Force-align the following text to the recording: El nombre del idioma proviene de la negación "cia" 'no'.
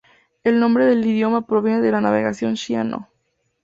El 0.43 0.59
nombre 0.59 0.85
del 0.87 1.05
idioma 1.05 1.45
proviene 1.45 1.79
de 1.79 1.91
la 1.91 2.01
negación 2.01 2.57
"cia" 2.57 2.83
'no'. 2.83 3.07